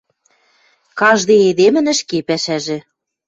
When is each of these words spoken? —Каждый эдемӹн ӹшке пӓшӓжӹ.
—Каждый 0.99 1.39
эдемӹн 1.49 1.85
ӹшке 1.93 2.17
пӓшӓжӹ. 2.27 2.77